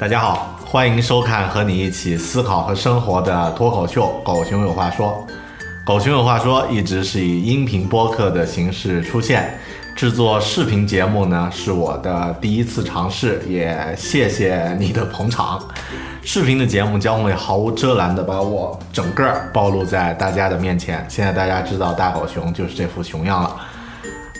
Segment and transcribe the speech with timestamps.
[0.00, 5.26] 大家好，欢迎收看和你一起思考和生活的脱口秀《狗熊有话说》。
[5.84, 9.58] 狗熊有话说一直是以音频播客的形式出现，
[9.96, 15.60] 制作视频节目呢是我的第一次尝试，也谢谢你的捧场。
[16.22, 21.04] 视频的节目将会毫无遮拦地把我整个暴露在大家的面前。
[21.08, 23.56] 现在大家知道大狗熊就是这副熊样了。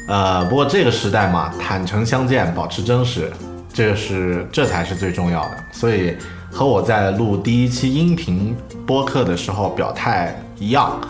[0.06, 3.32] 呃，不过这个时代嘛，坦诚相见，保持真实。
[3.78, 6.16] 这是这才是最重要的，所以
[6.50, 8.52] 和我在录第一期音频
[8.84, 11.00] 播客的时候表态一样，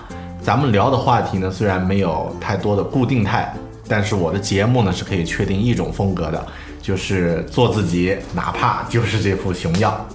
[0.43, 3.51] 咱们聊的话题呢虽然没有太多的固定态，
[3.89, 6.47] 但是我的节目呢是可以确定一种风格的，
[6.83, 10.07] 就是做自己，哪怕就是这副熊样。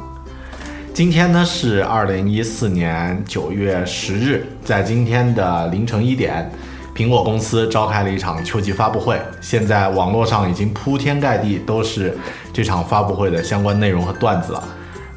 [0.94, 6.52] 今天呢是二零一四年九月十日，在今天的凌晨一点。
[6.96, 12.16] 苹果公司召开了一场秋季发布会，现在网络上已经铺天盖地都是
[12.54, 14.64] 这场发布会的相关内容和段子了。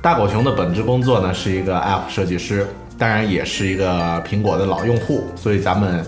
[0.01, 2.67] 大狗熊的本职工作呢是一个 App 设计师，
[2.97, 6.03] 当然也是一个苹果的老用户，所以咱们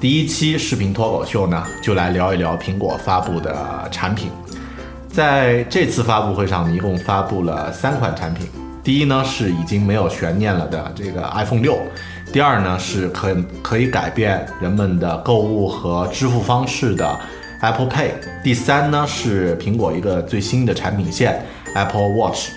[0.00, 4.30] 第一期视频脱口秀呢就来聊一聊苹果发布的产品。
[5.08, 8.48] 在这次发布会上，一共发布了三款产品，
[8.82, 11.76] 第一呢是已经没有悬念了的这个 iPhone 六。
[12.32, 17.18] 第二呢是可可以改变人们的购物和支付方式的
[17.60, 18.12] Apple Pay。
[18.44, 22.50] 第三呢是苹果一个最新的产品线 Apple Watch。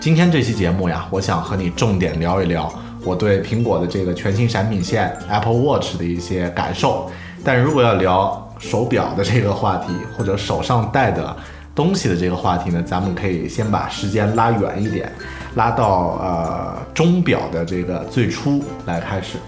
[0.00, 2.72] 今天这期节目呀，我想和你重点聊一聊
[3.04, 7.10] 我对苹果的这个全新产品线 Apple Watch 的一些感受。
[7.44, 11.36] 但如果要聊手表的这个话题，或者手上戴的
[11.74, 15.12] 东西的这个话题呢，咱们可以先把时间拉远一点。
[15.54, 19.38] 拉到呃钟表的这个最初来开始，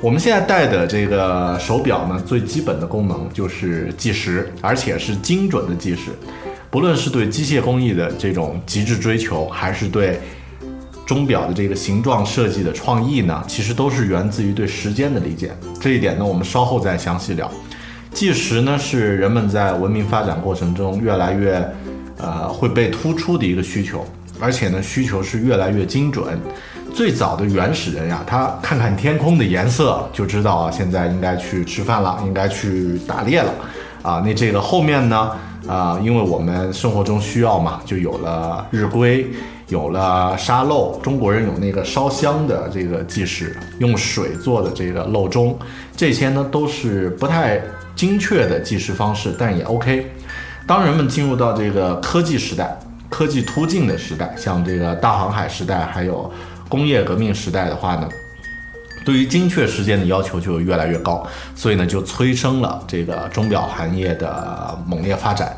[0.00, 6.10] 我们现在戴的这个手表呢，最基本的功能就是计时，而且是精准的计时。
[6.70, 10.20] 不论是对机械工艺的这种极致追求，还是对
[11.06, 15.52] 钟表的这个形状设计的创意呢，其实都是源自于对时间的理解。
[15.80, 17.50] 这一点呢，我们稍后再详细聊。
[18.12, 21.64] 计时呢，是人们在文明发展过程中越来越
[22.18, 24.04] 呃会被突出的一个需求。
[24.40, 26.38] 而且呢，需求是越来越精准。
[26.94, 33.52] 最早的原始人呀，他看看天空的颜色就知道啊，现在应该去吃饭了，应该去打猎了。
[34.02, 35.30] 啊，那这个后面呢，
[35.66, 39.26] 啊，因为我们生活中需要嘛，就有了日晷，
[39.68, 40.98] 有了沙漏。
[41.02, 45.58] 中国人有那个烧香的这个计时，用水做的这个漏钟，
[45.94, 47.60] 这些呢都是不太
[47.94, 50.10] 精确的计时方式，但也 OK。
[50.66, 52.74] 当人们进入到这个科技时代。
[53.16, 56.30] 科技突进的时代，像这个大航海时代，还有
[56.68, 58.06] 工业革命时代的话呢，
[59.06, 65.56] 对于精确时间的要求就越来越高，所以呢，就催生了这个钟表行业的猛烈发展。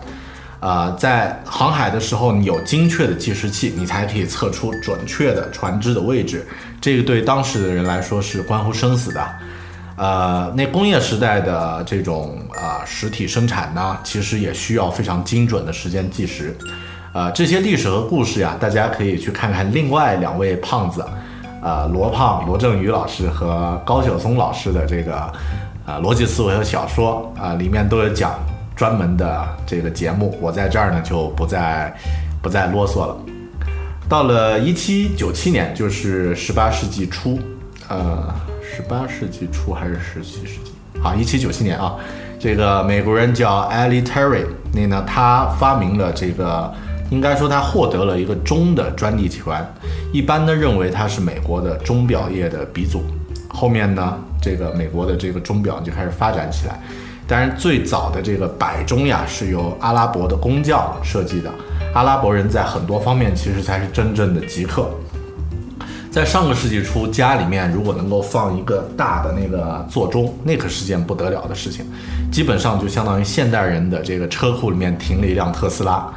[0.61, 6.47] 啊，在航海的时候，你有精确的计时器，你才可以测出准确的船只的位置，
[6.81, 9.29] 这个对当时的人来说是关乎生死的。
[9.97, 16.57] 呃，那工业时代的这种啊实体生产呢，其实也需要非常精准的时间计时。
[17.13, 21.05] 呃，这些历史和故事呀，大家可以去看看另外两位胖子，
[21.63, 25.33] 呃，罗胖罗振宇老师和高晓松老师的这个，
[25.87, 28.39] 呃，逻辑思维和小说啊，里面都有讲
[28.77, 31.93] 专门的这个节目，我在这儿呢就不再
[32.43, 33.17] 不再啰嗦了。
[34.09, 37.39] 到了一七九七年，就是十八世纪初，
[37.89, 38.33] 呃，
[38.63, 40.73] 十八世纪初还是十七世纪？
[41.03, 41.95] 好，一七九七年啊，
[42.39, 46.73] 这个美国人叫 Ali Terry，那呢，他发明了这个，
[47.11, 49.67] 应该说他获得了一个钟的专利权，
[50.13, 53.03] 一般呢认为他是美国的钟表业的鼻祖。
[53.49, 56.79] 后面呢，这个美国的这个钟表就开始发展起来。
[57.27, 61.51] 当然，最早的这个摆钟呀，是由阿拉伯的工匠设计的。
[61.95, 64.91] 阿拉伯人在很多方面其实才是真正的极客。
[66.11, 71.85] 在上个世纪初，家里面如果能够放一个大的那个座钟，那可是件不得了的事情，
[72.33, 76.11] 基本上就相当于现代人的这个车库里面停了一辆特斯拉。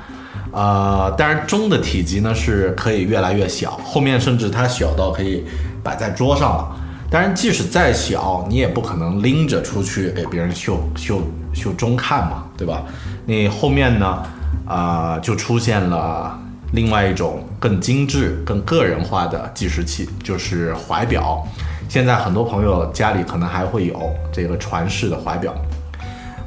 [0.52, 5.46] 呃，当然钟的体积呢是可以越来越小，后面甚至它小到可以
[5.82, 6.76] 摆在桌上了。
[7.10, 11.22] 当然，即使再小，你也不可能拎着出去给别人秀秀
[11.54, 12.84] 秀钟看嘛，对吧？
[13.26, 14.24] 你后面呢，
[14.66, 16.40] 啊，就出现了
[16.72, 21.46] 另外一种更精致、更个人化的计时器，就是怀表。
[21.90, 25.54] 现在很多朋友家里可能还会有这个传世的怀表。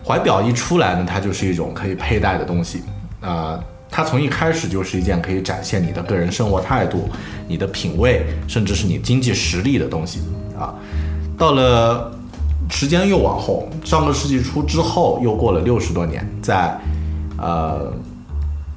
[0.03, 2.83] 怀表一出来呢，它就是一种可以佩戴的东西，
[3.21, 3.59] 啊。
[3.96, 7.08] 它从一开始就是一件可以展现你的个人生活态度、
[7.46, 10.19] 你的品味，甚至是你经济实力的东西
[10.58, 10.75] 啊。
[11.38, 12.12] 到了
[12.69, 16.76] 时间又往后，上个世纪初之后，又过了六十多年，在
[17.38, 17.93] 呃，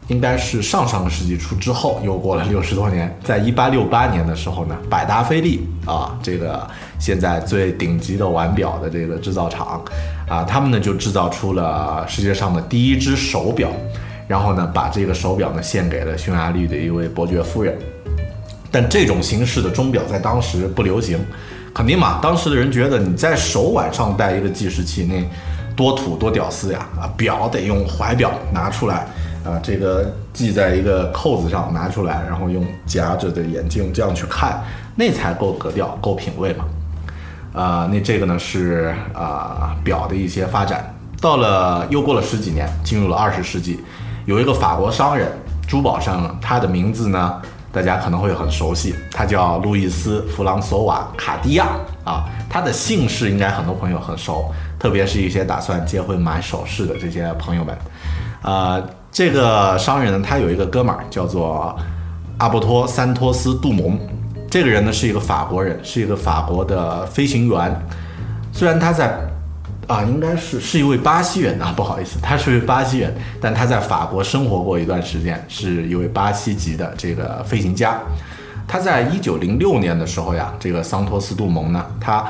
[0.07, 6.69] 应该是上上个世纪初之后，又过了 六十多年，在一八六八年的时候呢，百达翡丽啊，这个
[6.99, 9.83] 现在最顶级的腕表的这个制造厂
[10.29, 13.71] 啊，他们呢就制造出了世界上的第一只手表。
[14.27, 17.77] 然后呢，把这个手表呢献给了匈牙利的一位伯爵夫人，
[18.69, 21.17] 但这种形式的钟表在当时不流行，
[21.73, 25.23] 肯定嘛，当时的人觉得你在手腕上戴一个计时器，那
[25.75, 26.85] 多土多屌丝呀！
[26.99, 29.07] 啊，表得用怀表拿出来，
[29.45, 34.61] 啊，这个系在一个扣子上拿出来，然后用夹着的眼镜这样去看，
[34.95, 36.65] 那才够格调、够品味嘛。
[37.53, 43.79] 啊，那这个呢是啊表的一些发展，到了又过了十几年，进入了二十世纪。
[44.27, 45.31] 有一个法国商人，
[45.65, 47.41] 珠宝商人，他的名字呢，
[47.71, 51.67] 大家可能会很熟悉，他叫路易斯·弗朗索瓦·卡地亚
[52.03, 52.25] 啊。
[52.49, 57.77] 他的姓氏应该很多朋友很熟，特别是一些打算结婚买首饰的这些朋友们。
[58.41, 58.83] 呃，
[59.13, 61.73] 这个商人呢，他有一个哥们儿叫做
[62.37, 63.97] 阿布托·桑托斯·杜蒙，
[64.51, 67.73] 这个人呢是一个法国人，是一个法国的飞行员，
[68.51, 69.17] 虽然他在。
[69.87, 77.97] 啊，应该是是一位巴西人啊，不好意思，他是位巴西人，但他在法国生活过一段时间，是一位巴西籍的这个飞行家。
[78.67, 82.25] 他在一九零六年的时候呀，这个桑托斯杜蒙呢，他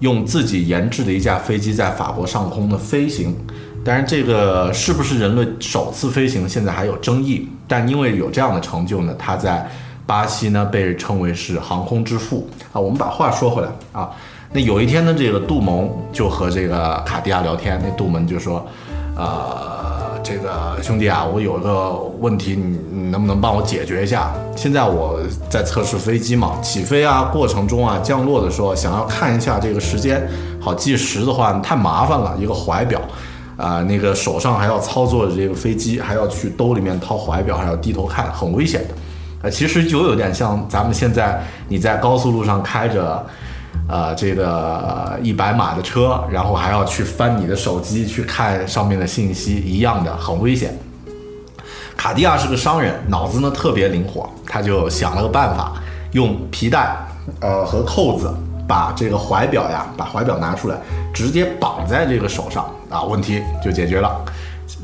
[0.00, 3.36] 用自己研制的一架飞机在法国上空的飞行，
[3.84, 7.48] 当然这个是不是人类首次飞行，现在还有争议。
[7.68, 9.70] 但因为有这样的成就呢，他在
[10.04, 12.80] 巴西呢被称为是航空之父啊。
[12.80, 14.10] 我们把话说回来啊。
[14.52, 17.80] 那有一天呢，这个杜蒙就和这个卡地亚聊天。
[17.84, 18.66] 那杜蒙就说
[19.14, 24.32] ：“呃，这个兄弟啊，我有个问题，你能不能帮我解决一下？
[24.54, 25.18] 现在我
[25.50, 30.26] 在测试飞机嘛，起飞啊，过程中啊，降落的时候，想要看一下这个时间，
[30.60, 32.34] 好计时的话太麻烦了。
[32.40, 33.00] 一个怀表，
[33.58, 38.94] 啊，那个手上还要操作这个飞机，还要去兜里面掏怀表，还要低头看，很危险的。
[39.46, 43.22] 啊，其实就有点像咱们现在你在高速路上开着。”
[43.88, 50.76] 呃，这个一百码的车，然后还要去翻你的手机去看上面的信息，一样的很危险。
[51.96, 55.74] 卡地亚是个商人，脑子呢特别灵活，他就想了个办法，
[56.12, 56.96] 用皮带，
[57.40, 58.34] 呃和扣子
[58.66, 60.76] 把这个怀表呀，把怀表拿出来，
[61.14, 64.20] 直接绑在这个手上啊，问题就解决了。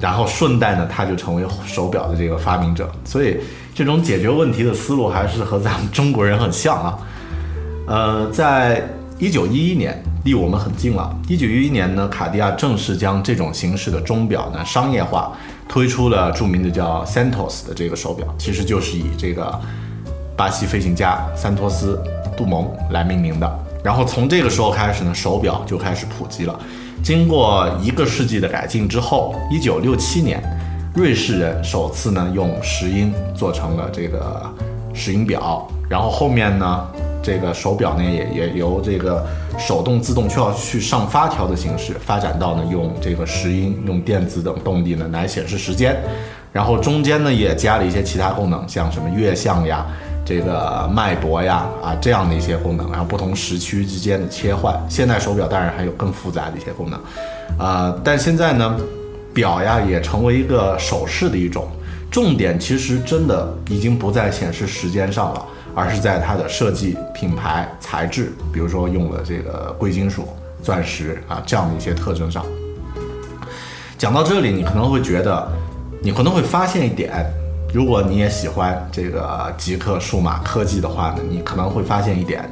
[0.00, 2.88] 然后顺带呢，他就成为手表的这个发明者。
[3.04, 3.40] 所以
[3.74, 6.96] 这种解决问题的思路还是和咱们中国人很像啊。
[7.92, 8.82] 呃，在
[9.18, 11.14] 一九一一年，离我们很近了。
[11.28, 15.36] 一九一一年呢，卡地亚正式将这种形式的钟表呢商业化，
[15.68, 19.60] 推出了著名的叫 Santos 的这个手表，其实就是以这个
[20.34, 22.02] 巴西飞行家桑托斯·
[22.34, 23.58] 杜蒙来命名的。
[23.84, 26.58] 然后从这个时候开始呢，手表就开始普及了。
[27.04, 30.42] 经过一个世纪的改进之后，一九六七年，
[30.94, 34.50] 瑞士人首次呢用石英做成了这个
[34.94, 36.88] 石英表，然后后面呢。
[37.22, 39.24] 这个手表呢，也也由这个
[39.58, 45.96] 手动自动需要去上发条的形式，发展到呢用这个石英、用电子等动力呢来显示时间，
[46.52, 49.86] 然后中间呢也加了一些其他功能，像什么月相呀、
[50.24, 54.74] 这个脉搏呀啊这样的一些功能，然后不同时区之间的切换。
[54.88, 57.00] 现代手表当然还有更复杂的一些功能，
[57.58, 58.76] 啊，但现在呢，
[59.32, 61.68] 表呀也成为一个首饰的一种。
[62.10, 70.28] 重点其实真的已经不在显示时间上了，而是在它的设计、品牌、材质，比如说用了这个贵金属、
[70.62, 72.44] 钻石啊这样的一些特征上。
[73.96, 75.48] 讲到这里，你可能会觉得，
[76.02, 77.24] 你可能会发现一点，
[77.72, 82.42] 如果你也喜欢这个极客数码科技的话呢，你可能会发现一点，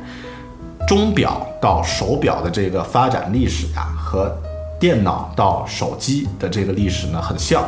[0.86, 4.32] 钟表到手表的这个发展历史呀，和
[4.78, 7.64] 电脑到手机的这个历史呢很像。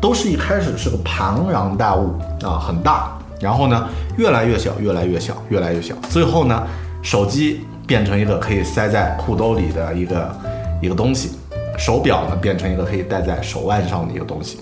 [0.00, 6.62] 都是一开始是个庞然大物啊，很大，然后呢越来越小，越来越小，越来越小，最后呢
[7.02, 10.36] 手机变成一个可以塞在裤兜里的一个
[10.80, 11.32] 一个东西，
[11.76, 14.58] 手表呢变成一个可以戴在手腕上的一个东西，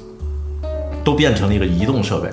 [1.04, 2.30] 都变成了一个移动设备。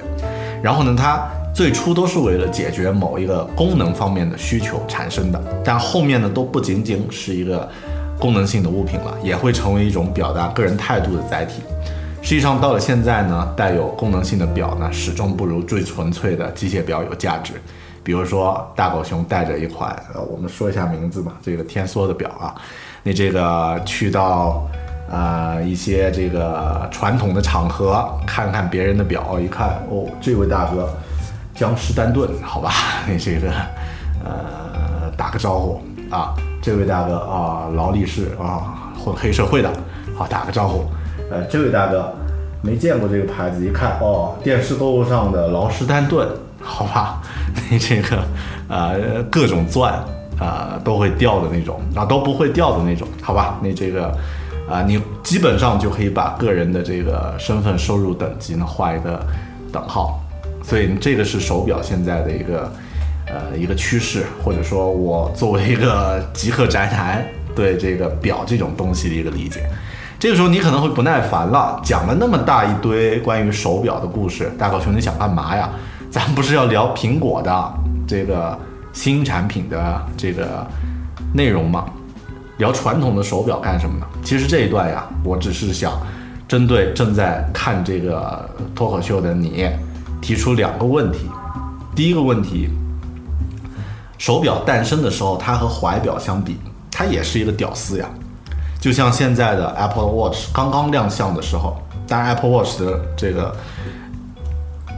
[0.63, 7.69] 然后呢，它最初都是为了解决某一个功能方面的需求产生的，但后面呢都不仅仅是一个
[8.17, 11.61] 功能性的物品了，也会成为一种表达个人态度的载体。
[12.27, 17.53] 实际上，到了现在呢，带有功能性的表呢，始终不如最纯粹的机械表有价值。
[18.03, 22.53] 比如说，大狗熊带着一款，呃，我们说一下名字吧，这个天梭的表啊，
[23.01, 24.67] 你这个去到，
[25.09, 30.89] 呃，一些这个传统的场合，看看别人的表，一看，哦，这位大哥，
[31.55, 32.73] 江诗丹顿，好吧，
[33.07, 33.49] 你 这个，
[34.25, 35.81] 呃，打个招呼
[36.11, 39.71] 啊，这位大哥啊，劳力士啊，混黑社会的，
[40.17, 40.83] 好，打个招呼。
[41.29, 42.13] 呃，这位大哥
[42.61, 46.27] 没见过这个牌子，一看哦，电视购物上的劳斯丹顿，
[46.61, 47.21] 好吧，
[47.69, 48.23] 你这个
[48.67, 49.93] 呃各种钻
[50.39, 54.07] 啊都会掉的那种啊都不会掉的那种，好吧，你这个
[54.69, 59.19] 啊你基本上就可以把个人的这个身份收入等级呢画一个
[59.71, 60.19] 等号，
[60.63, 62.71] 所以这个是手表现在的一个
[63.27, 69.67] 呃一个趋势，或者说我作为一个 极客宅男对这个表这种东西的一个理解。
[70.19, 75.69] 这个时候你可能会不耐烦了，讲了那么大一堆关于手表的故事，大狗熊你想干嘛呀？
[76.09, 77.73] 咱不是要聊苹果的
[78.07, 78.57] 这个
[78.93, 80.65] 新产品的这个
[81.33, 81.85] 内容吗？
[82.57, 84.07] 聊传统的手表干什么呢？
[84.23, 85.93] 其实这一段呀，我只是想
[86.47, 89.69] 针对正在看这个脱口秀的你
[90.19, 91.29] 提出两个问题。
[91.95, 92.69] 第一个问题，
[94.17, 96.57] 手表诞生的时候，它和怀表相比，
[96.89, 98.09] 它也是一个屌丝呀。
[98.79, 103.55] 就像现在的 Apple Watch 刚刚亮相的时候，当然 Apple Watch 的这个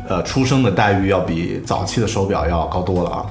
[0.08, 3.26] 呃出生的待遇要比早期的手表要高多了啊。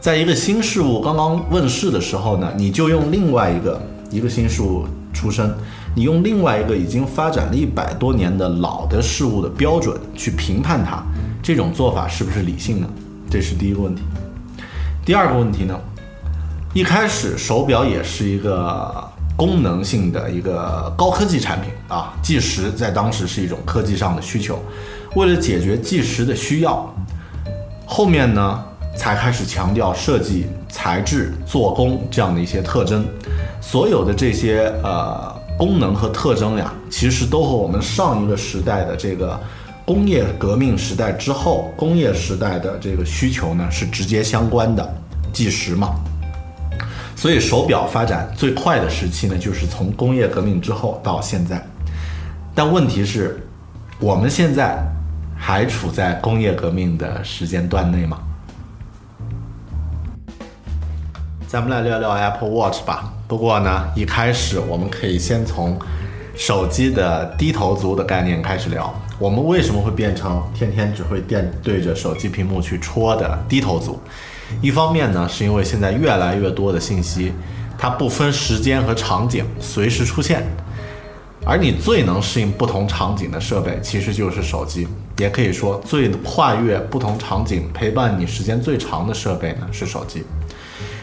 [0.00, 5.54] 在一个新事物刚刚问世的时候呢，你就用另外一个一个新事物出生，
[5.94, 11.02] 你用另外一个已经发展了一百多年的老的事物的标准去评判它，
[11.42, 12.88] 这种做法是不是理性呢？
[13.30, 14.02] 这是第一个问题。
[15.04, 15.78] 第二个问题呢，
[16.74, 19.12] 一开始手表也是一个。
[19.36, 24.58] 功能性的一个高科技产品啊，计时在当时是一种科技上的需求。
[25.14, 26.90] 为了解决计时的需要，
[27.86, 28.64] 后面呢
[28.96, 33.04] 才开始强调设计、材质、做工这样的一些特征。
[33.60, 39.38] 所有的这些呃功能和特征呀，其实都和我们上一个时代的这个
[39.84, 44.94] 工业革命时代之后工业时代的这个需求呢是直接相关的。
[45.32, 45.94] 计时嘛。
[47.26, 51.60] 所以手表发展最快的时期呢，就是从工业革命之后到现在。
[52.54, 53.44] 但问题是，
[53.98, 54.78] 我们现在
[55.36, 58.20] 还处在工业革命的时间段内吗？
[61.48, 63.12] 咱们来聊聊 Apple Watch 吧。
[63.26, 65.76] 不过呢，一开始我们可以先从
[66.36, 68.94] 手机的低头族的概念开始聊。
[69.18, 74.00] 我们为什么会变成天天只会电对着手机屏幕去戳的低头族？
[74.60, 77.32] 一方面呢，是因为现在越来越多的信息，
[77.78, 80.42] 它不分时间和场景，随时出现。
[81.44, 84.88] 而你最能适应不同场景的设备，其实就是手机。
[85.18, 90.24] 也可以说，最跨越不同场景、陪伴你时间最长的设备呢，是手机。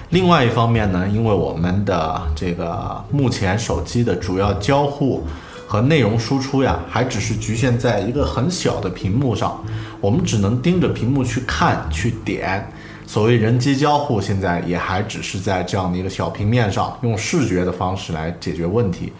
[0.09, 5.23] 另外一方面呢，因为我们的这个目前手机的主要交互
[5.65, 9.63] 和内容输出呀，还只是局限在一个很小的屏幕上，
[10.01, 12.69] 我们只能盯着屏幕去看、去点。
[13.13, 19.13] 所谓人机交互，现在也还只是在这样的一个小平面上，用视觉的方式来解决问题。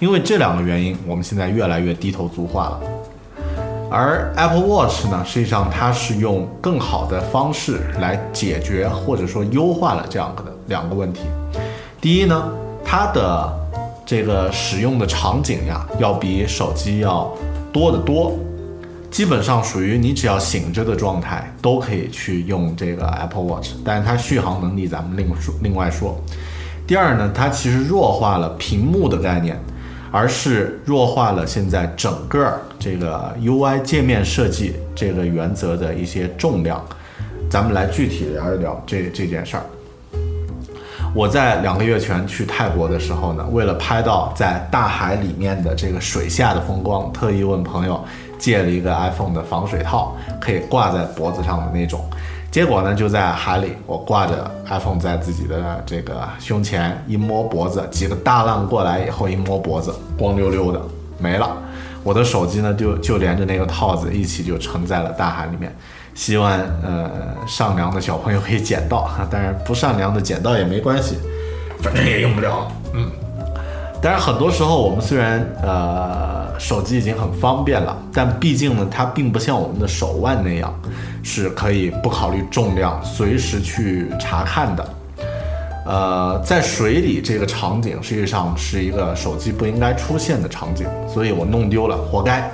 [0.00, 2.80] 因为这两个原因，我们现在越来越低头族化了。
[3.88, 11.20] 而 Apple Watch 呢，实际上它是用更好的方式来解决或者说优化了这样的两个问题。
[12.00, 12.52] 第一呢，
[12.84, 13.48] 它的
[14.04, 17.32] 这个使用的场景呀，要比手机要
[17.72, 18.36] 多得多。
[19.16, 26.22] 基本上属于你只要醒着的状态都可以去用这个 Apple Watch，但是它续航能力咱们另说另外说。
[26.86, 29.58] 第二呢，它其实弱化了屏幕的概念，
[30.12, 36.84] 而是弱化了现在整个这个 UI 界面设计这个原则的一些重量。
[37.48, 39.62] 咱们来具体聊一聊这这件事儿。
[41.14, 48.04] 我在两个月前去泰国的时候呢，为了拍到在大海里面的这个水下的风光，特意问朋友
[48.38, 52.04] 借了一个 iPhone 的防水套，可以挂在脖子上的那种。
[52.50, 60.80] 结果呢，就在海里，我挂着 iPhone 在自己的这个胸前，一摸脖子，几个大浪过来以后，一摸脖子，光溜溜的
[61.18, 61.54] 没了。
[62.02, 65.74] 我的手机呢，就就连着那个套子一起就沉在了大海里面。
[66.14, 66.50] 希望
[66.82, 67.10] 呃
[67.46, 71.18] 善良的小朋友可以捡到哈，当然不善良的捡到也没关系，
[71.82, 72.72] 反正也用不了。
[72.94, 73.10] 嗯，
[74.08, 80.72] 但是很多时候我们虽然呃手机已经很方便了，但毕竟呢它并不像我们的手腕那样
[81.24, 84.88] 是可以不考虑重量随时去查看的。
[85.86, 92.48] 呃，在水里这个场景实际上是一个手机不应该出现的场景，所以我弄丢了，活该。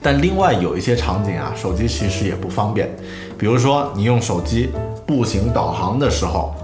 [0.00, 2.88] 但另外有一些场景啊，手机其实也不方便。
[3.36, 4.70] 比如说你用手机
[5.04, 6.54] 步行导航的时候，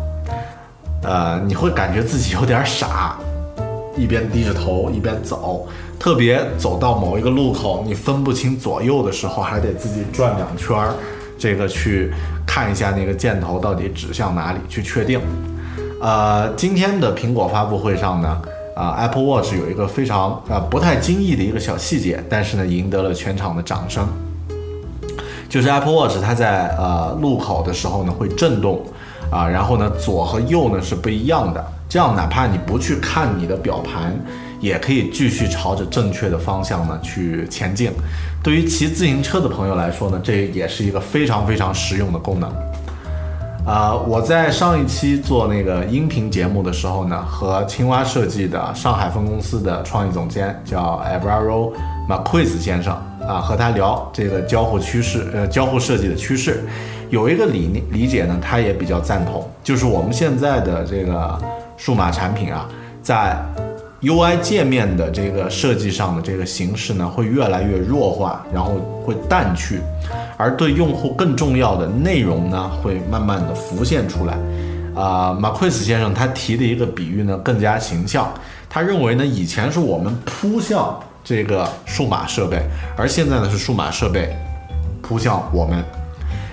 [1.04, 3.16] 呃，你会感觉自己有点傻，
[3.96, 5.68] 一边低着头一边走，
[5.98, 10.94] 特别走到某一个路口，你分不清左右的时候，还得自己转两圈儿，
[11.38, 12.12] 这个去
[12.46, 15.20] 看一下那个箭头到底指向哪里，去确定。
[16.00, 18.42] 呃，今天的苹果发布会上呢。
[18.76, 24.04] 啊，Apple Watch 有一个非常啊不太经意的一个小细节，但是呢赢得了全场的掌声。
[25.48, 28.84] 就是 Apple Watch 它在呃路口的时候呢会震动，
[29.34, 34.16] 啊，然后呢左和右呢是不一样的，这样哪怕你不去看你的表盘，
[34.60, 37.90] 也可以继续朝着正确的方向呢去前进。
[38.44, 42.48] 对于骑自行车的朋友来说呢，这也是一个非常非常实用的功能。
[43.66, 51.72] 啊，我在上一期做那个音频节目的时候呢，和青蛙设计的上海分公司的创意总监叫 Abaro
[52.06, 52.94] 马奎斯先生
[53.26, 56.62] 啊，和他聊这个交互趋势，呃，交互设计的趋势，
[57.08, 61.38] 有一个理理解呢，他也比较赞同，就是我们现在的这个
[61.76, 62.68] 数码产品啊，
[63.02, 63.36] 在
[64.02, 69.80] UI 界面的这个设计上的这个形式呢，会越来越弱化，然后会淡去。
[70.36, 74.36] 而对用户更重要的内容呢，会慢慢的浮现出来。
[74.94, 78.30] 啊，马奎斯先生他提的一个比喻呢，更加形象。
[78.68, 82.62] 他认为呢，以前是我们扑向这个数码设备，
[82.96, 84.36] 而现在呢是数码设备
[85.02, 85.82] 扑向我们。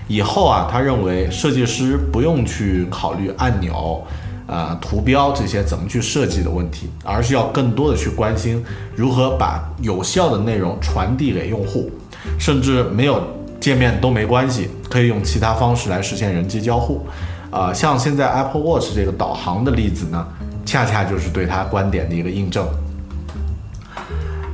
[0.07, 4.03] 以后啊，他认为设计师不用去考虑按钮、
[4.47, 8.63] 啊图标这些怎么去设计的问题，而是要更多的去关心
[8.95, 11.91] 如何把有效的内容传递给用户，
[12.39, 13.21] 甚至没有。
[13.61, 17.05] 界面都没关系，可以用其他方式来实现人机交互，
[17.51, 20.27] 啊，像现在 Apple Watch 这个导航的例子呢，
[20.65, 22.65] 恰恰就是对他观点的一个印证。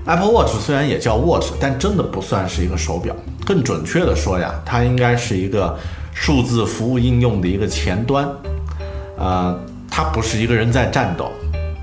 [0.08, 3.16] Apple Watch 虽然也叫 Watch，但真的不算是一个手表，
[3.46, 5.78] 更准确的说呀，它应该是一个
[6.14, 8.28] 数字服务应用的一个前端，
[9.18, 9.60] 呃，
[9.92, 11.30] 它不是一个人在战斗，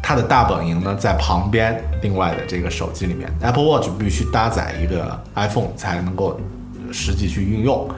[0.02, 6.40] 它的大本营呢在旁边，另外的这个手机里面，Apple Watch 必须搭载一个 iPhone 才能够。
[6.92, 7.88] 实际去运用，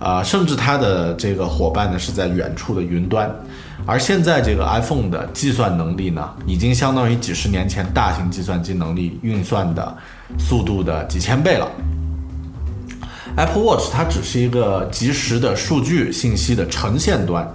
[0.00, 3.32] 啊，甚至它的这个伙伴呢是在远处的云端，
[3.86, 9.96] 而现在这个 iPhone 的计算能力呢，已经相当于几十年前大型计算机能力运算的
[10.38, 11.68] 速度的几千倍了。
[13.36, 17.46] Apple Watch 它只是一个即时的数据信息的呈现端，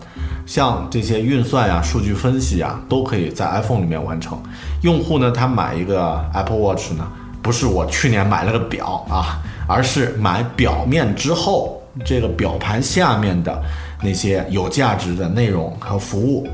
[0.45, 4.37] 像这些运算呀、数据分析呀，都可以在 iPhone 里面完成。
[4.81, 7.07] 用户呢，他买一个 Apple Watch 呢，
[7.41, 9.39] 不是我去年买了个表啊。
[9.69, 13.61] 而是买表面之后，这个表盘下面的
[14.01, 16.47] 那些有价值的内容和服务。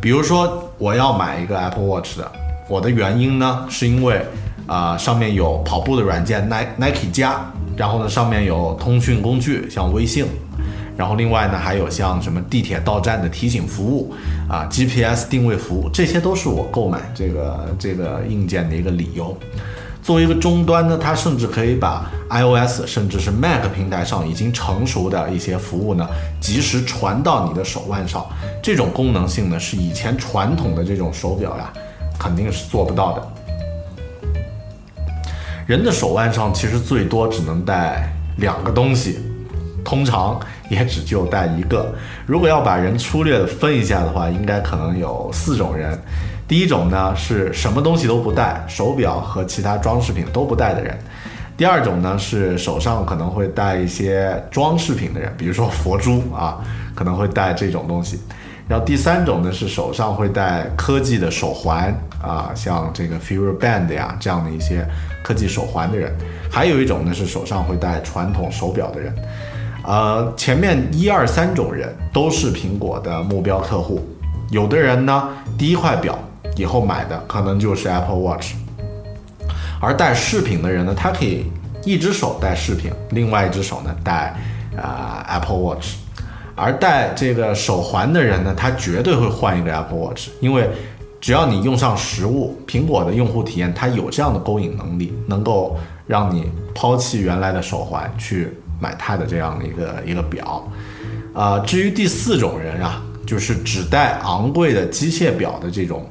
[0.00, 2.32] 比如说，我要买一个 Apple Watch 的，
[2.68, 4.24] 我的原因呢，是因为
[4.66, 7.44] 啊，上面有跑步的软件 Nike 加，
[7.76, 10.24] 然后呢，上面有通讯工具像微信，
[10.96, 14.14] 然后另外呢，还有像什么地铁到站的提醒服务
[14.48, 19.36] 啊，GPS 定位服务，这些都是我购买这个这个硬件的一个理由。
[20.02, 26.08] 作为一个终端呢，它甚至可以把 iOS 甚至是 Mac 平台上已经成熟的一些服务呢，
[26.40, 28.26] 及时传到你的手腕上。
[28.62, 31.72] 这种功能性呢，是以前传统的这种手表呀，
[32.18, 33.28] 肯定是做不到的。
[35.66, 39.20] 人的手腕上其实最多只能带两个东西，
[39.84, 41.94] 通常也只就带一个。
[42.24, 45.98] 如果要把人粗略的分一下的话，应该可能有四种人。
[46.48, 50.94] 第一种呢是什么东西都不带，手表和其他装饰品都不带的人；
[51.56, 56.58] 第二种呢是手上可能会带一些装饰品的人，比如说佛珠啊，
[56.94, 58.16] 可能会带这种东西；
[58.66, 64.84] 然后第三种呢是手上会带科技的手环啊，像这个 Fury Band 呀这样的一些
[65.22, 66.12] 科技手环的人，
[66.50, 69.14] 还有一种呢是手上会戴传统手表的人。
[69.90, 74.00] 呃，前面一二三种人都是苹果的目标客户。
[74.48, 76.16] 有的人呢，第一块表
[76.54, 78.52] 以后买的可能就是 Apple Watch，
[79.80, 81.46] 而戴饰品的人呢，他可以
[81.84, 84.32] 一只手戴饰品，另外一只手呢戴
[84.80, 85.96] 啊 Apple Watch。
[86.54, 90.70] 而戴这个手环的人呢，他绝对会换一个 Apple Watch，因为
[91.20, 95.76] 只要你用上实物，苹果的用户体验它有这样的勾引能力，能够
[96.06, 100.66] 让你抛弃原来的手环去买它的这样的一个一个表。
[101.32, 106.04] 啊，至于第四种人啊，就是只戴昂贵的机械表的这种，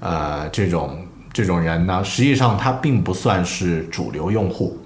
[0.00, 0.98] 呃，这种
[1.32, 4.76] 这种人呢，实际上他并不算是主流用户。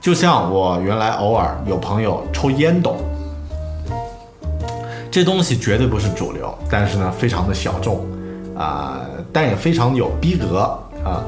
[0.00, 2.96] 就像我原来偶尔有朋友抽烟斗。
[5.10, 8.04] 这东西绝对不是主流，但是呢，非常的小众，
[8.56, 9.00] 啊，
[9.32, 10.60] 但也非常有逼格
[11.04, 11.22] 啊。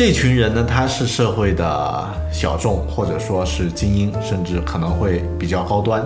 [0.00, 6.02] 这群人呢，他是社会的小众，或者说是精英，甚至可能会比较高端，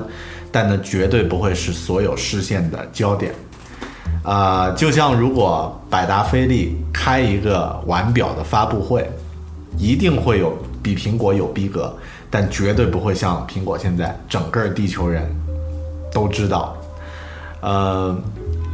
[0.51, 3.33] 但呢，绝对不会是所有视线的焦点。
[4.25, 9.09] 啊，就像如果百达翡丽开一个腕表的发布会，
[9.79, 11.97] 一定会有比苹果有逼格，
[12.29, 15.25] 但绝对不会像苹果现在整个地球人
[16.13, 16.77] 都知道。
[17.61, 18.19] 呃，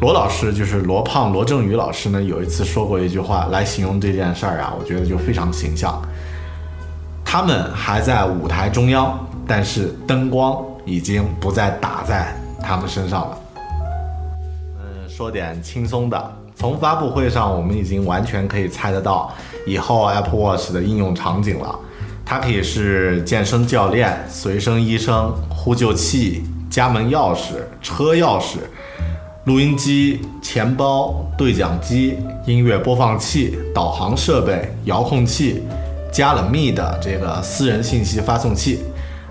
[0.00, 6.00] 罗老师就是罗胖罗振宇老师呢，有一次说过一句话来形容这件事儿啊，我觉得就非常形象。
[7.22, 13.38] 他们还在舞台中央，但是灯光已经不再打在他们身上了。
[14.78, 19.30] 嗯，说点轻松的，从发布会上我们已经完全可以猜得到
[19.66, 21.78] 以后 Apple Watch 的应用场景了。
[22.24, 26.42] 它可以是健身教练、随身医生、呼救器。
[26.70, 28.58] 家门钥匙、车钥匙、
[29.44, 35.62] 录音机、钱包、对讲机、音乐播放器、导航设备、遥控器，
[36.12, 38.80] 加了密的这个私人信息发送器，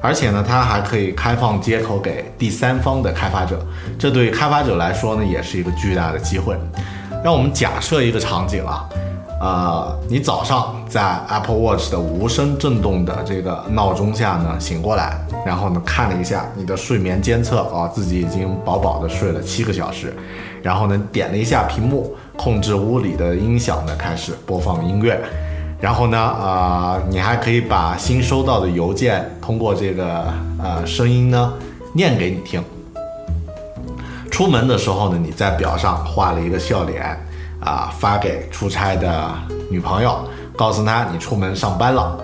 [0.02, 3.64] 而且呢，它还可以开放接口给第三方的开发者。
[4.00, 6.58] 这对开发者来说呢，也是一个巨大的机会。
[7.24, 8.90] 让我们假设一个场景啊。
[9.40, 20.14] 呃，你早上在 Apple Watch 的无声震动的这个闹钟下呢醒过来，然后呢看了一下你的睡眠监测，啊，自己已经饱饱的睡了七个小时，
[20.62, 25.18] 然后呢点了一下屏幕，控制屋里的音响呢开始播放音乐，
[25.80, 30.26] 然后呢，啊，你还可以把新收到的邮件通过这个
[30.62, 31.54] 呃声音呢
[31.94, 32.62] 念给你听。
[34.30, 37.18] 出门的时候呢，你在表上画了一个笑脸。
[37.60, 39.34] 啊，发给出差的
[39.70, 40.20] 女朋友，
[40.56, 42.18] 告诉她你出门上班了。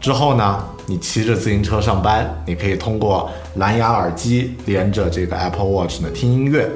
[0.00, 6.68] 之后呢，你骑着自行车上班，你可以通过蓝牙耳机连着这个 Apple Watch 呢听音乐。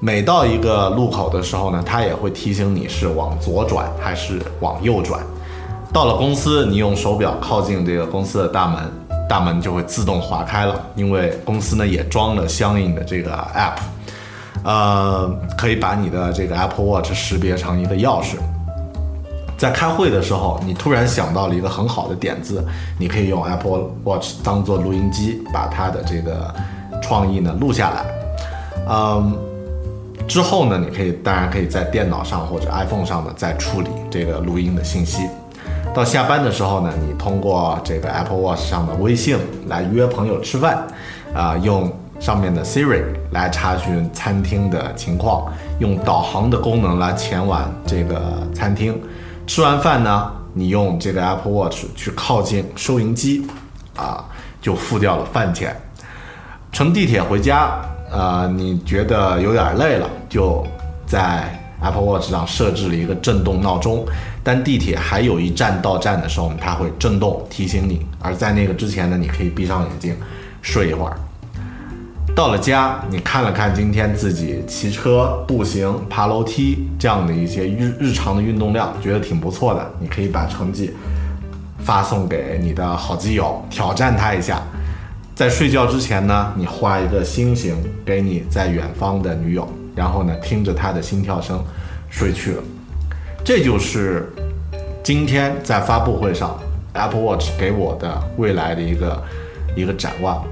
[0.00, 5.20] 每到一个路口的时候呢，它也会提醒你是往左转还是往右转。
[5.92, 8.84] 到了公司，你用手表靠近这个公司的大门，
[9.28, 13.78] 大门就会自动划开了，因为公司呢也装了相应的这个 App。
[14.64, 18.36] 呃，可以把你的这个 Apple Watch 识别成一个钥匙。
[19.56, 22.64] 在开会的时候，你突然想到了一个很好的点子，
[22.98, 26.54] 你可以用 Apple Watch 当做录音机，把它的这个
[27.02, 28.04] 创意呢录下来。
[28.88, 29.36] 嗯，
[30.28, 35.28] 之后呢，你可以当然可以在电脑上或者 iPhone 上呢再处理这个录音的信息。
[35.94, 40.86] 到下班的时候呢，你通过这个 Apple Watch 上的微信来约朋友吃饭，
[41.34, 41.92] 啊，用。
[42.20, 49.00] 上面的 Siri 来查询餐厅的情况，用导航的功能来前往这个餐厅。
[49.46, 53.46] 吃完饭呢，你用这个 Apple Watch 去靠近收银机，
[53.96, 54.24] 啊，
[54.60, 55.74] 就付掉了饭钱。
[56.70, 60.66] 乘地铁回家，呃，你觉得有点累了，就
[61.06, 64.04] 在 Apple Watch 上设置了一个震动闹钟。
[64.44, 68.06] 当地铁还有一站到站的时候，它会震动提醒你。
[68.20, 70.16] 而在那个之前呢，你可以闭上眼睛
[70.60, 71.16] 睡一会儿。
[72.38, 79.84] 到了家，你看了看今天自己骑车、步行、爬楼梯这样的一些日日常的运动量，觉得挺不错的。
[79.98, 80.94] 你可以把成绩
[81.80, 84.62] 发送给你的好基友，挑战他一下。
[85.34, 87.74] 在睡觉之前呢，你画一个星星
[88.06, 91.60] 给你在远方的女友，然后呢，听着她的心跳声
[92.08, 92.62] 睡去了。
[93.44, 94.32] 这就是
[95.02, 96.56] 今天在发布会上
[96.92, 99.24] Apple Watch 给我的未来的一个
[99.74, 100.46] 一个展望。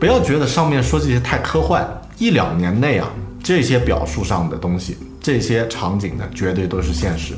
[0.00, 1.86] 不要觉得上面说这些太科幻，
[2.16, 3.06] 一两年内啊，
[3.42, 7.34] 这些表述上的东西，这些场景呢，绝对都是现实。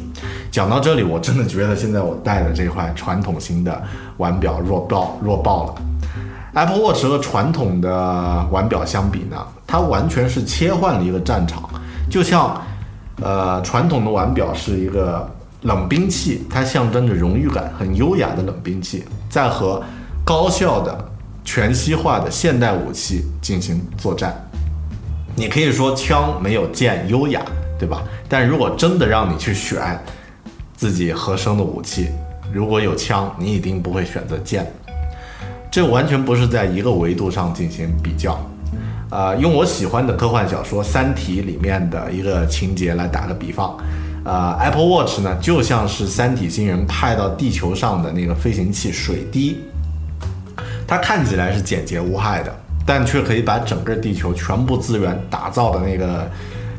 [0.52, 3.82] 讲到这里，我真的觉得现在我戴的这块传统型的
[4.18, 5.74] 腕表 弱爆弱爆了。
[6.54, 11.68] Apple Watch 和传统的腕表相比呢，它完全是切换了一个战场。
[12.08, 12.62] 就像，
[13.20, 15.28] 呃，传统的腕表是一个
[15.62, 19.82] 冷兵器，它象征着荣誉感，很优雅的冷兵器，在和
[20.24, 20.96] 高效的
[21.44, 24.34] 全息化的现代武器进行作战。
[25.34, 27.40] 你可以说枪没有剑优雅，
[27.78, 28.02] 对吧？
[28.28, 29.98] 但如果真的让你去选
[30.76, 32.08] 自己合声的武器，
[32.52, 34.70] 如果有枪，你一定不会选择剑。
[35.70, 38.38] 这完全不是在一个维度上进行比较。
[39.10, 43.76] 呃，用我喜欢的科幻小说《三体》里面的一个情节来打个比方，
[44.24, 49.60] 呃，Apple Watch 呢就像是三体星人派到地球上的那个飞行器水滴，
[50.92, 56.30] 它看起来是简洁无害的，但却可以把整个地球全部资源打造的那个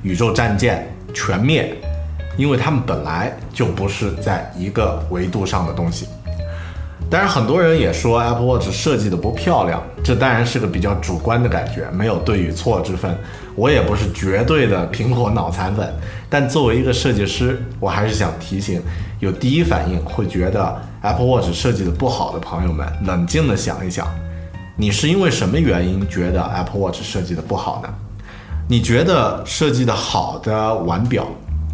[0.03, 1.75] 宇宙战舰全灭，
[2.37, 6.07] 因为它们本来就不是在一个维度上的东西。
[7.09, 13.17] 当然很多人也说 Apple Watch 设计的不漂亮，这当然是个比较主观的感觉，没有对与错之分。
[13.55, 15.91] 我也不是绝对的苹果脑残粉，
[16.29, 18.79] 但作为一个设计师，我还是想提醒
[19.19, 24.07] 有第一反应会觉得 Apple Watch 设计的不好的朋友们，冷静的想一想，
[24.77, 27.89] 你是因为什么原因觉得 Apple Watch 设计的不好呢？
[28.69, 31.27] 你觉得设计的好的腕表、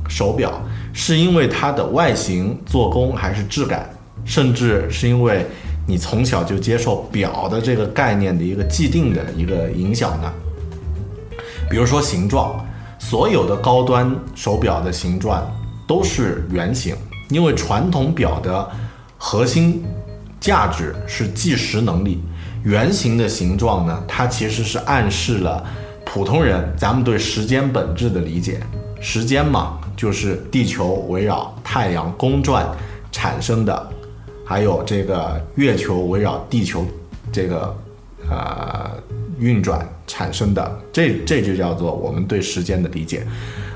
[0.08, 0.60] 手表，
[0.94, 3.88] 是因为它的外形、做工还是质感？
[4.26, 5.46] 甚至是因为
[5.86, 10.34] 你从小就接受表的这个概念的一个既定的一个影响呢？
[11.70, 12.66] 比如说形状，
[12.98, 15.48] 所有的高端手表的形状
[15.88, 16.96] 都是圆形，
[17.30, 18.68] 因为传统表的
[19.22, 19.84] 核心
[20.40, 22.24] 价值是计时能力。
[22.64, 25.64] 圆形的形状呢，它其实是暗示了
[26.06, 28.60] 普通人咱们对时间本质的理解。
[29.00, 32.68] 时间嘛，就是地球围绕太阳公转
[33.12, 33.92] 产生的。
[34.46, 36.84] 还有这个月球围绕地球
[37.32, 37.78] 这个
[38.30, 38.92] 呃
[39.38, 43.26] 运转产生的，这这就叫做我们对时间的理解，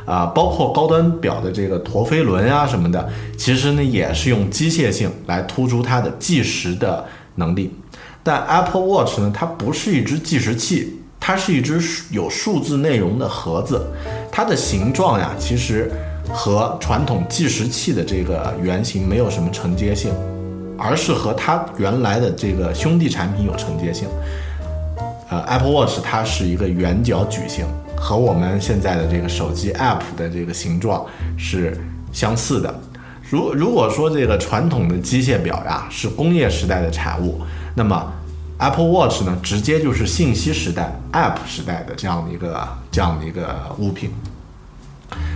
[0.05, 7.73] 啊，包括高端表的这个陀飞轮啊什么的，其实呢也是用机械性来突出它的计时的能力。
[8.23, 13.85] 但 Apple Watch 呢，它不是一只计时器，它是一只有数字内容的盒子，
[14.31, 15.91] 它的形状呀，其实
[16.29, 20.11] 和传统计时器的这个原型没有什么承接性。
[20.75, 24.07] 而是和它原来的这个兄弟产品有承接性。
[25.29, 31.05] 呃，Apple Watch 它是一个圆角矩形，和我们现在的这个手机 App 的这个形状
[31.37, 31.77] 是
[32.11, 32.73] 相似的。
[33.29, 37.41] 如如果说这个传统的机械表呀是工业时代的产物，
[37.75, 38.11] 那么
[38.57, 44.11] Apple Watch 呢，直接就是信息时代 App 时代的这样的一个这样的一个物品。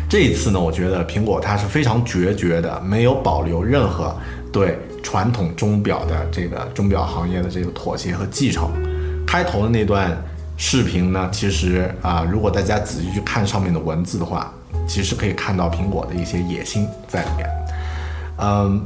[0.09, 4.15] 这一次呢，我觉得苹果它是非常决绝的，没有保留任何
[4.51, 4.79] 对。
[5.03, 8.69] 传统钟表的这个钟表行业的这个妥协和继承，
[9.25, 10.11] 开头的那段
[10.57, 14.51] 视频呢，其实啊，如果大家仔细去看上面的文字的话，
[14.87, 17.49] 其实可以看到苹果的一些野心在里面。
[18.39, 18.83] 嗯，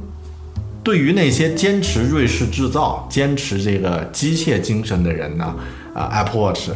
[0.83, 5.55] 对于那些坚持瑞士制造、坚持这个机械精神的人呢，
[5.95, 6.71] 啊，Apple Watch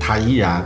[0.00, 0.62] 它依然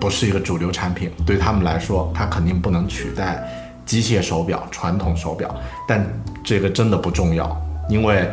[0.00, 3.46] 不是一个主流产品，对他们来说，它肯定不能取代。
[3.86, 5.54] 机械手表、传统手表，
[5.86, 6.02] 但
[6.42, 7.54] 这个真的不重要，
[7.86, 8.26] 因为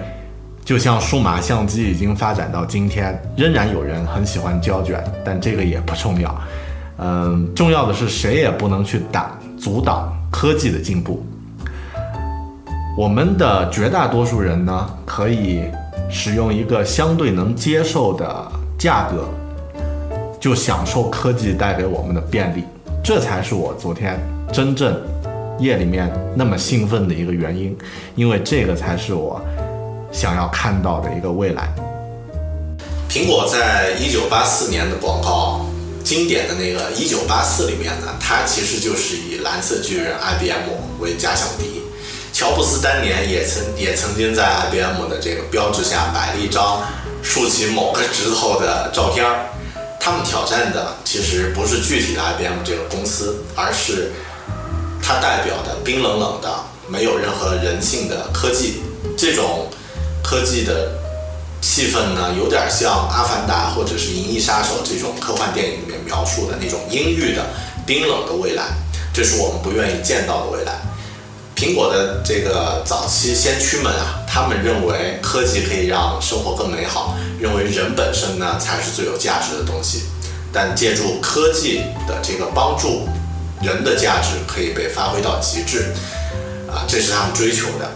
[0.64, 6.42] 就像数码相机已经发展到今天，仍然有人很喜欢胶卷，但这个也不重要。
[6.98, 11.26] 嗯，重要的是谁也不能去挡阻挡科技的进步。
[12.98, 15.64] 我们的绝大多数人呢，可以
[16.10, 19.28] 使用一个相对能接受的价格，
[20.40, 22.64] 就享受科技带给我们的便利，
[23.04, 24.20] 这才是我昨天
[24.54, 24.96] 真正。
[25.60, 27.78] 夜里面那么兴奋的一个原因，
[28.16, 29.40] 因为这个才是我
[30.12, 31.74] 想要看到的一个未来。
[33.10, 35.66] 苹果在一九八四年的广告，
[36.04, 41.82] 经典的那个一九八四里面呢，它其实就是以蓝色巨人 IBM 为假想敌。
[42.34, 46.82] 乔布斯当年也曾也曾经在 IBM 的这个标志下摆了一张
[47.22, 49.46] 竖起某个指头的照片儿。
[50.00, 54.12] 他们挑战的其实不是具体的 IBM 这个公司，而是。
[55.04, 56.48] 它代表的冰冷冷的、
[56.88, 58.82] 没有任何人性的科技，
[59.18, 59.68] 这种
[60.32, 60.90] 科技的
[61.60, 67.46] 气氛呢，有点像《阿凡达》或者是《银翼杀手》这种科幻电影里面描述的那种阴郁的、
[67.86, 68.64] 冰冷的未来，
[69.14, 70.80] 这是我们不愿意见到的未来。
[71.54, 80.04] 苹果的这个早期先驱们啊，他们认为科技可以让生活更美好，认为人本身呢才是最有价值的东西，
[80.54, 83.06] 但借助科技的这个帮助。
[83.62, 85.94] 人的价值可以被发挥到极致，
[86.72, 87.92] 啊，这是他们追求的。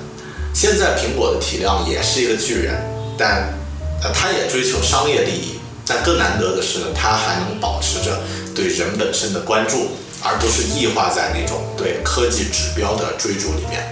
[0.56, 2.82] 现在苹果的体量也是一个巨人，
[3.18, 3.54] 但，
[4.02, 5.60] 呃，它也追求商业利益。
[5.86, 8.22] 但更难得的是呢，它还能保持着
[8.56, 9.90] 对人本身的关注，
[10.24, 13.84] 而不是异化在那种对科技指标的追逐里面。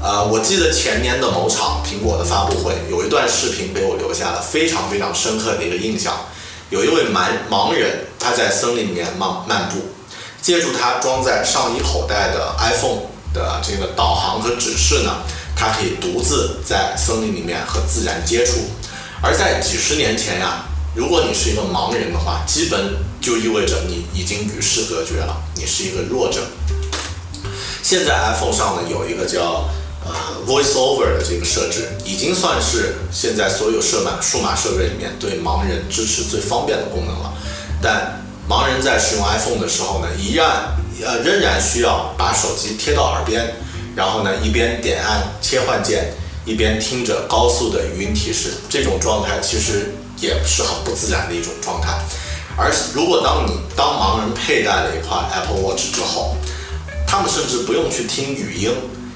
[0.00, 6.14] 呃，我记得前年的某场苹果的发布会，有一段视频给我留下了非常非常深刻的一个印象。
[6.70, 9.80] 有一位盲盲人，他在森林里面漫漫步，
[10.40, 13.02] 借助他装在上衣口袋的 iPhone
[13.34, 15.16] 的这个导航和指示呢，
[15.56, 18.60] 他可以独自在森林里面和自然接触。
[19.22, 26.42] 而在几十年前呀，如果你是一个盲人的话，基本就意味着你已经与世隔绝了，你是一个弱者。
[27.82, 29.68] 现在 iPhone 上呢有一个叫
[30.04, 30.12] 呃
[30.46, 37.32] VoiceOver 的这个设置，已经算是现在所有设满数码设备里面对盲人支持最方便的功能了。
[37.80, 43.54] 但盲人在使用 iPhone 的时候呢，依然呃仍然需要把手机贴到耳边，
[43.96, 46.12] 然后呢一边点按切换键，
[46.44, 48.52] 一边听着高速的语音提示。
[48.68, 51.98] 这种状态其实也是很不自然的一种状态。
[52.58, 56.36] 而如果当你当盲人佩戴了一块 Apple Watch 之后，
[57.06, 58.70] 他们甚至不用去听语音，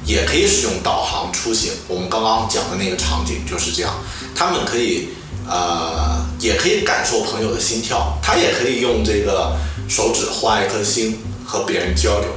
[0.04, 1.72] 也可以使用导航出行。
[1.86, 3.94] 我们刚刚讲的那个场景就是这样，
[4.34, 5.10] 他们可以
[5.48, 9.56] 呃，也可以感受朋友的心跳，他也可以用这个
[9.88, 12.28] 手指画一颗心和别人交流，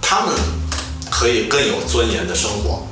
[0.00, 0.34] 他们
[1.12, 2.86] 可以更有尊严的生活，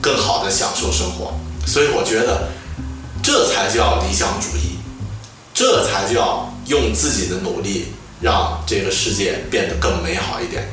[0.00, 1.34] 更好的享受生活。
[1.66, 2.48] 所以我觉得，
[3.22, 4.78] 这才叫理想主义，
[5.52, 10.66] 这才叫用自己的努力让这个世界变得更美好一点。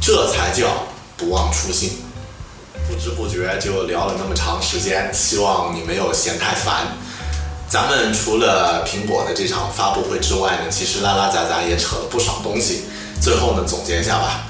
[0.00, 1.98] 这才叫不忘初心。
[2.88, 6.86] 不知不觉就聊了那么长时间，希望你没有嫌太烦。
[7.68, 12.84] 咱们除了苹果的这场发布会之外呢，其实拉拉杂杂也扯了不少东西。
[13.20, 14.46] 最后呢，总结一下吧。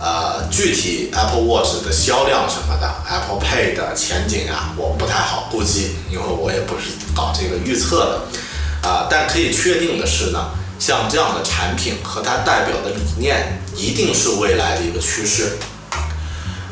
[0.00, 8.88] 呃，具体 Apple Watch 的销量什么的，Apple Pay 的前景啊，我不太好估计，因为我也不是搞这个预测的。
[8.88, 10.50] 啊，但可以确定的是呢。
[10.78, 15.58] 像这样的产品和它代表的理念，一定是未来的一个趋势。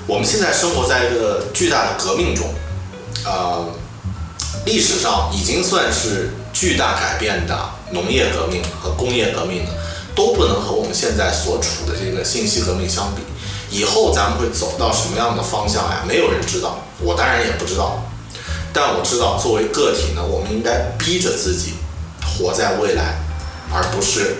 [0.06, 2.54] 我们现在生活在一个巨大的革命中，
[3.24, 3.66] 呃，
[4.64, 7.58] 历史上已经算是巨大改变的
[7.90, 9.70] 农业革命和工业革命了
[10.16, 13.22] 都不能和我们现在所处的这个信息革命相比。
[13.70, 16.02] 以后咱们会走到什么样的方向呀？
[16.08, 18.02] 没有人知道，我当然也不知道。
[18.72, 21.74] 但我知道，作为个体呢，我们应该逼着自己
[22.24, 23.18] 活在未来。
[23.74, 24.36] 而不是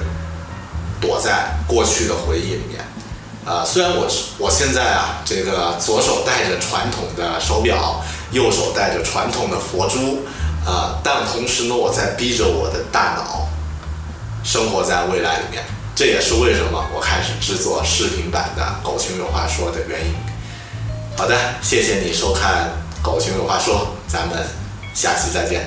[1.01, 2.81] 躲在过去的回忆里面，
[3.45, 4.07] 啊，虽然我
[4.39, 10.25] 我现在啊，这个左手戴着传统的手表，右手戴着传统的佛珠，
[10.65, 13.49] 啊，但同时呢，我在逼着我的大脑
[14.47, 15.61] 生活在未来里面，
[15.97, 20.15] 这也是为什么我开始制作视频版的《狗熊有话说》的原因。
[21.17, 22.71] 好的，谢谢你收看
[23.05, 24.39] 《狗熊有话说》，咱们
[24.95, 25.67] 下期再见。